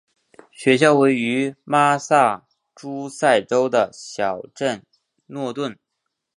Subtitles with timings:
[0.49, 4.83] 学校位于马萨诸塞州的小镇
[5.27, 5.77] 诺顿。